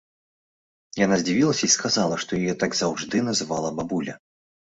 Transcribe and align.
Яна 1.05 1.15
здзівілася 1.23 1.63
і 1.67 1.73
сказала, 1.75 2.15
што 2.23 2.31
яе 2.43 2.55
так 2.65 2.71
заўжды 2.81 3.23
называла 3.29 3.69
бабуля. 3.81 4.13